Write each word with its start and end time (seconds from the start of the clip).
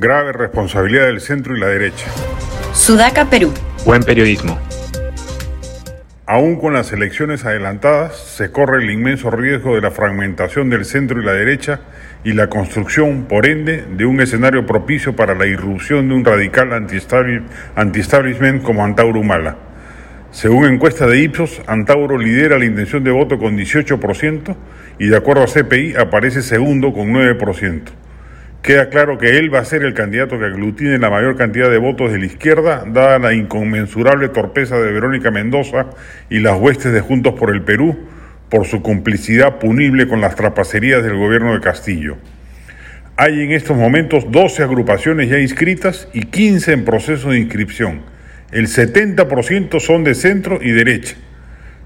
Grave 0.00 0.32
responsabilidad 0.32 1.06
del 1.06 1.20
centro 1.20 1.56
y 1.56 1.60
la 1.60 1.66
derecha. 1.66 2.06
Sudaca, 2.72 3.28
Perú. 3.28 3.52
Buen 3.84 4.04
periodismo. 4.04 4.56
Aún 6.24 6.60
con 6.60 6.72
las 6.72 6.92
elecciones 6.92 7.44
adelantadas, 7.44 8.16
se 8.16 8.52
corre 8.52 8.84
el 8.84 8.90
inmenso 8.90 9.28
riesgo 9.28 9.74
de 9.74 9.80
la 9.80 9.90
fragmentación 9.90 10.70
del 10.70 10.84
centro 10.84 11.20
y 11.20 11.24
la 11.24 11.32
derecha 11.32 11.80
y 12.22 12.34
la 12.34 12.48
construcción, 12.48 13.24
por 13.24 13.44
ende, 13.48 13.86
de 13.90 14.04
un 14.06 14.20
escenario 14.20 14.66
propicio 14.66 15.16
para 15.16 15.34
la 15.34 15.46
irrupción 15.46 16.08
de 16.08 16.14
un 16.14 16.24
radical 16.24 16.72
anti-establishment 16.72 18.62
como 18.62 18.84
Antauro 18.84 19.18
Humala. 19.18 19.56
Según 20.30 20.66
encuesta 20.66 21.08
de 21.08 21.22
Ipsos, 21.22 21.60
Antauro 21.66 22.18
lidera 22.18 22.56
la 22.56 22.66
intención 22.66 23.02
de 23.02 23.10
voto 23.10 23.36
con 23.36 23.56
18% 23.56 24.54
y 25.00 25.08
de 25.08 25.16
acuerdo 25.16 25.42
a 25.42 25.46
CPI 25.46 25.96
aparece 25.96 26.42
segundo 26.42 26.92
con 26.92 27.12
9%. 27.12 27.82
Queda 28.62 28.88
claro 28.88 29.18
que 29.18 29.38
él 29.38 29.54
va 29.54 29.60
a 29.60 29.64
ser 29.64 29.82
el 29.82 29.94
candidato 29.94 30.38
que 30.38 30.44
aglutine 30.44 30.98
la 30.98 31.10
mayor 31.10 31.36
cantidad 31.36 31.70
de 31.70 31.78
votos 31.78 32.12
de 32.12 32.18
la 32.18 32.26
izquierda, 32.26 32.84
dada 32.86 33.18
la 33.18 33.32
inconmensurable 33.32 34.28
torpeza 34.28 34.78
de 34.78 34.92
Verónica 34.92 35.30
Mendoza 35.30 35.86
y 36.28 36.40
las 36.40 36.58
huestes 36.58 36.92
de 36.92 37.00
Juntos 37.00 37.34
por 37.34 37.50
el 37.50 37.62
Perú, 37.62 37.96
por 38.50 38.66
su 38.66 38.82
complicidad 38.82 39.58
punible 39.58 40.08
con 40.08 40.20
las 40.20 40.34
trapacerías 40.34 41.02
del 41.02 41.16
gobierno 41.16 41.54
de 41.54 41.60
Castillo. 41.60 42.16
Hay 43.16 43.40
en 43.40 43.52
estos 43.52 43.76
momentos 43.76 44.30
12 44.30 44.62
agrupaciones 44.62 45.28
ya 45.28 45.38
inscritas 45.38 46.08
y 46.12 46.22
15 46.22 46.72
en 46.72 46.84
proceso 46.84 47.30
de 47.30 47.38
inscripción. 47.38 48.02
El 48.52 48.66
70% 48.66 49.80
son 49.80 50.04
de 50.04 50.14
centro 50.14 50.58
y 50.62 50.72
derecha. 50.72 51.16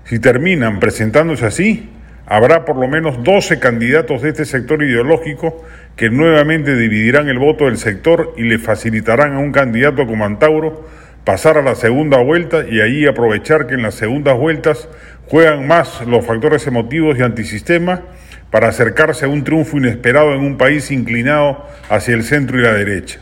Si 0.04 0.18
terminan 0.18 0.80
presentándose 0.80 1.46
así, 1.46 1.88
habrá 2.26 2.64
por 2.64 2.76
lo 2.76 2.88
menos 2.88 3.22
12 3.22 3.58
candidatos 3.58 4.22
de 4.22 4.30
este 4.30 4.44
sector 4.44 4.82
ideológico 4.82 5.64
que 5.96 6.10
nuevamente 6.10 6.76
dividirán 6.76 7.28
el 7.28 7.38
voto 7.38 7.66
del 7.66 7.76
sector 7.76 8.32
y 8.36 8.42
le 8.42 8.58
facilitarán 8.58 9.34
a 9.34 9.38
un 9.38 9.52
candidato 9.52 10.06
como 10.06 10.24
Antauro 10.24 10.86
pasar 11.24 11.58
a 11.58 11.62
la 11.62 11.74
segunda 11.74 12.18
vuelta 12.18 12.64
y 12.68 12.80
ahí 12.80 13.06
aprovechar 13.06 13.66
que 13.66 13.74
en 13.74 13.82
las 13.82 13.94
segundas 13.94 14.36
vueltas 14.36 14.88
juegan 15.26 15.66
más 15.66 16.06
los 16.06 16.26
factores 16.26 16.66
emotivos 16.66 17.18
y 17.18 17.22
antisistema 17.22 18.02
para 18.50 18.68
acercarse 18.68 19.24
a 19.24 19.28
un 19.28 19.44
triunfo 19.44 19.78
inesperado 19.78 20.34
en 20.34 20.40
un 20.40 20.58
país 20.58 20.90
inclinado 20.90 21.64
hacia 21.88 22.14
el 22.14 22.22
centro 22.22 22.58
y 22.58 22.62
la 22.62 22.74
derecha. 22.74 23.20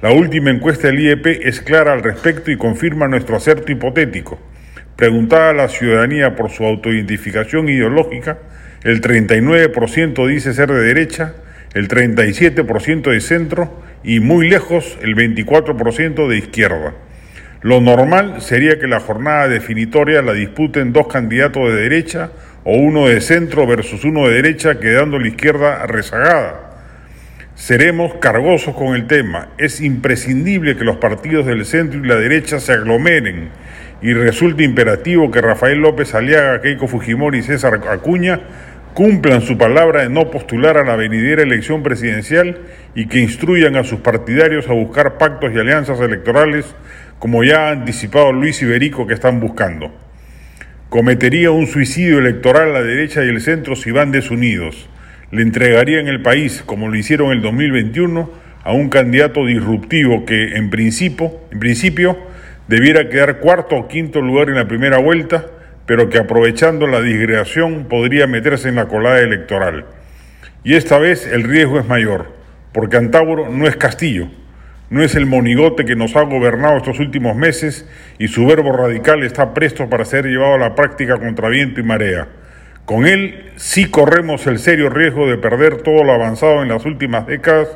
La 0.00 0.12
última 0.12 0.50
encuesta 0.50 0.88
del 0.88 1.00
IEP 1.00 1.26
es 1.46 1.60
clara 1.60 1.92
al 1.92 2.02
respecto 2.02 2.50
y 2.50 2.56
confirma 2.56 3.06
nuestro 3.06 3.36
acerto 3.36 3.70
hipotético. 3.70 4.40
Preguntada 4.96 5.50
a 5.50 5.54
la 5.54 5.68
ciudadanía 5.68 6.36
por 6.36 6.50
su 6.50 6.64
autoidentificación 6.64 7.68
ideológica, 7.68 8.38
el 8.84 9.00
39% 9.00 10.26
dice 10.26 10.52
ser 10.52 10.70
de 10.70 10.82
derecha, 10.82 11.34
el 11.74 11.88
37% 11.88 13.10
de 13.10 13.20
centro 13.20 13.82
y 14.04 14.20
muy 14.20 14.48
lejos 14.48 14.98
el 15.02 15.14
24% 15.14 16.28
de 16.28 16.36
izquierda. 16.36 16.94
Lo 17.62 17.80
normal 17.80 18.40
sería 18.40 18.78
que 18.80 18.88
la 18.88 18.98
jornada 18.98 19.48
definitoria 19.48 20.20
la 20.20 20.32
disputen 20.32 20.92
dos 20.92 21.06
candidatos 21.06 21.68
de 21.68 21.80
derecha 21.80 22.32
o 22.64 22.76
uno 22.76 23.06
de 23.06 23.20
centro 23.20 23.66
versus 23.66 24.04
uno 24.04 24.28
de 24.28 24.34
derecha, 24.34 24.80
quedando 24.80 25.18
la 25.18 25.28
izquierda 25.28 25.86
rezagada. 25.86 26.72
Seremos 27.54 28.14
cargosos 28.14 28.74
con 28.74 28.96
el 28.96 29.06
tema. 29.06 29.50
Es 29.58 29.80
imprescindible 29.80 30.76
que 30.76 30.84
los 30.84 30.96
partidos 30.96 31.46
del 31.46 31.64
centro 31.64 32.00
y 32.00 32.08
la 32.08 32.16
derecha 32.16 32.58
se 32.58 32.72
aglomeren 32.72 33.50
y 34.02 34.12
resulta 34.14 34.64
imperativo 34.64 35.30
que 35.30 35.40
Rafael 35.40 35.78
López 35.78 36.14
Aliaga, 36.14 36.60
Keiko 36.60 36.88
Fujimori 36.88 37.38
y 37.38 37.42
César 37.42 37.80
Acuña 37.88 38.40
cumplan 38.94 39.40
su 39.40 39.56
palabra 39.56 40.02
de 40.02 40.10
no 40.10 40.30
postular 40.30 40.76
a 40.76 40.84
la 40.84 40.96
venidera 40.96 41.42
elección 41.42 41.82
presidencial 41.82 42.58
y 42.94 43.06
que 43.06 43.20
instruyan 43.20 43.76
a 43.76 43.84
sus 43.84 44.00
partidarios 44.00 44.68
a 44.68 44.74
buscar 44.74 45.16
pactos 45.18 45.52
y 45.54 45.58
alianzas 45.58 46.00
electorales 46.00 46.74
como 47.18 47.44
ya 47.44 47.68
ha 47.68 47.70
anticipado 47.70 48.32
Luis 48.32 48.60
Iberico 48.60 49.06
que 49.06 49.14
están 49.14 49.38
buscando. 49.38 49.94
Cometería 50.88 51.52
un 51.52 51.68
suicidio 51.68 52.18
electoral 52.18 52.72
la 52.72 52.82
derecha 52.82 53.24
y 53.24 53.28
el 53.28 53.40
centro 53.40 53.76
si 53.76 53.92
van 53.92 54.10
desunidos. 54.10 54.90
Le 55.30 55.40
entregarían 55.40 56.08
el 56.08 56.20
país, 56.20 56.62
como 56.66 56.88
lo 56.88 56.96
hicieron 56.96 57.28
en 57.28 57.38
el 57.38 57.42
2021, 57.42 58.30
a 58.64 58.72
un 58.72 58.90
candidato 58.90 59.46
disruptivo 59.46 60.26
que 60.26 60.56
en 60.56 60.68
principio, 60.68 61.32
en 61.50 61.60
principio 61.60 62.31
debiera 62.72 63.10
quedar 63.10 63.38
cuarto 63.38 63.76
o 63.76 63.86
quinto 63.86 64.22
lugar 64.22 64.48
en 64.48 64.54
la 64.54 64.66
primera 64.66 64.96
vuelta, 64.96 65.44
pero 65.84 66.08
que 66.08 66.16
aprovechando 66.16 66.86
la 66.86 67.02
disgregación 67.02 67.84
podría 67.84 68.26
meterse 68.26 68.70
en 68.70 68.76
la 68.76 68.88
colada 68.88 69.20
electoral. 69.20 69.84
Y 70.64 70.74
esta 70.74 70.96
vez 70.96 71.26
el 71.26 71.44
riesgo 71.44 71.78
es 71.78 71.86
mayor, 71.86 72.32
porque 72.72 72.96
Antauro 72.96 73.50
no 73.50 73.68
es 73.68 73.76
Castillo, 73.76 74.28
no 74.88 75.02
es 75.02 75.14
el 75.16 75.26
monigote 75.26 75.84
que 75.84 75.96
nos 75.96 76.16
ha 76.16 76.22
gobernado 76.22 76.78
estos 76.78 76.98
últimos 76.98 77.36
meses 77.36 77.86
y 78.18 78.28
su 78.28 78.46
verbo 78.46 78.72
radical 78.72 79.22
está 79.22 79.52
presto 79.52 79.90
para 79.90 80.06
ser 80.06 80.24
llevado 80.24 80.54
a 80.54 80.58
la 80.58 80.74
práctica 80.74 81.18
contra 81.18 81.50
viento 81.50 81.78
y 81.78 81.84
marea. 81.84 82.28
Con 82.86 83.04
él 83.06 83.50
sí 83.56 83.90
corremos 83.90 84.46
el 84.46 84.58
serio 84.58 84.88
riesgo 84.88 85.28
de 85.28 85.36
perder 85.36 85.82
todo 85.82 86.04
lo 86.04 86.12
avanzado 86.14 86.62
en 86.62 86.70
las 86.70 86.86
últimas 86.86 87.26
décadas 87.26 87.68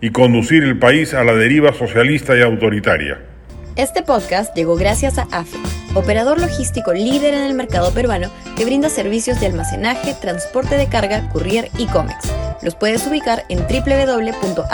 y 0.00 0.10
conducir 0.10 0.64
el 0.64 0.76
país 0.76 1.14
a 1.14 1.22
la 1.22 1.36
deriva 1.36 1.72
socialista 1.72 2.36
y 2.36 2.42
autoritaria. 2.42 3.29
Este 3.76 4.02
podcast 4.02 4.54
llegó 4.54 4.74
gracias 4.76 5.16
a 5.18 5.28
AFE, 5.30 5.56
operador 5.94 6.40
logístico 6.40 6.92
líder 6.92 7.34
en 7.34 7.44
el 7.44 7.54
mercado 7.54 7.92
peruano 7.92 8.28
que 8.56 8.64
brinda 8.64 8.88
servicios 8.88 9.38
de 9.40 9.46
almacenaje, 9.46 10.14
transporte 10.14 10.76
de 10.76 10.88
carga, 10.88 11.28
courier 11.30 11.70
y 11.78 11.86
cómics. 11.86 12.28
Los 12.62 12.74
puedes 12.74 13.06
ubicar 13.06 13.44
en 13.48 13.60
www.afe.pe. 13.60 14.68